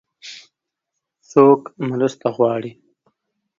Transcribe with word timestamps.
څوک 1.31 1.61
مرسته 1.89 2.27
غواړي؟ 2.35 2.71